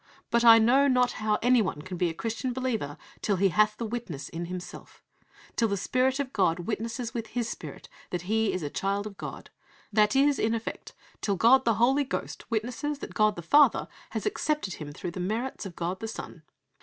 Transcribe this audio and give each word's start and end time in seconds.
"'But 0.31 0.43
I 0.43 0.57
know 0.57 0.87
not 0.87 1.11
how 1.11 1.37
anyone 1.43 1.83
can 1.83 1.95
be 1.95 2.09
a 2.09 2.13
Christian 2.15 2.53
believer 2.53 2.97
till 3.21 3.35
he 3.35 3.49
'hath 3.49 3.77
the 3.77 3.85
witness 3.85 4.29
in 4.29 4.45
himself,' 4.45 5.03
till 5.55 5.67
'the 5.67 5.77
Spirit 5.77 6.19
of 6.19 6.33
God 6.33 6.61
witnesses 6.61 7.13
with 7.13 7.27
his 7.27 7.47
spirit 7.47 7.87
that 8.09 8.23
he 8.23 8.51
is 8.51 8.63
a 8.63 8.69
child 8.71 9.05
of 9.05 9.15
God'; 9.15 9.51
that 9.93 10.15
is, 10.15 10.39
in 10.39 10.55
effect, 10.55 10.95
till 11.21 11.35
God 11.35 11.65
the 11.65 11.75
Holy 11.75 12.03
Ghost 12.03 12.49
witnesses 12.49 12.97
that 12.97 13.13
God 13.13 13.35
the 13.35 13.43
Father 13.43 13.87
has 14.09 14.25
accepted 14.25 14.73
him 14.73 14.91
through 14.91 15.11
the 15.11 15.19
merits 15.19 15.67
of 15.67 15.75
God 15.75 15.99
the 15.99 16.07
Son. 16.07 16.41